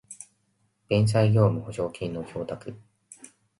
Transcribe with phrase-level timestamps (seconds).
[0.87, 2.75] 弁済業務保証金の供託